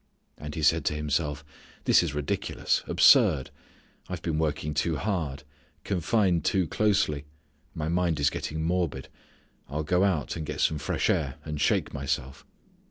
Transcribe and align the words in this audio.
And 0.39 0.55
he 0.55 0.63
said 0.63 0.83
to 0.85 0.95
himself: 0.95 1.45
"this 1.85 2.01
is 2.01 2.15
ridiculous, 2.15 2.81
absurd. 2.87 3.51
I've 4.09 4.23
been 4.23 4.39
working 4.39 4.73
too 4.73 4.95
hard; 4.95 5.43
confined 5.83 6.43
too 6.43 6.65
closely; 6.65 7.25
my 7.75 7.87
mind 7.87 8.19
is 8.19 8.31
getting 8.31 8.63
morbid. 8.63 9.09
I'll 9.69 9.83
go 9.83 10.03
out, 10.03 10.35
and 10.35 10.43
get 10.43 10.59
some 10.61 10.79
fresh 10.79 11.07
air, 11.07 11.35
and 11.45 11.61
shake 11.61 11.93
myself." 11.93 12.43